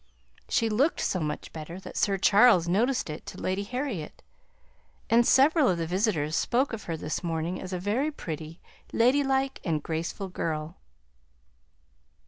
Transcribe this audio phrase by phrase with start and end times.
[0.49, 4.23] She looked so much better that Sir Charles noticed it to Lady Harriet;
[5.11, 8.59] and several of the visitors spoke of her this morning as a very pretty,
[8.91, 10.75] lady like, and graceful girl.